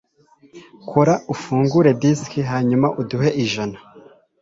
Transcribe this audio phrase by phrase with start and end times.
[0.89, 3.77] kora ufungure disiki hanyuma uduhe ijana